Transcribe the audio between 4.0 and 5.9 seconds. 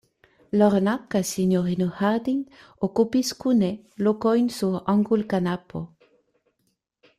lokojn sur angulkanapo.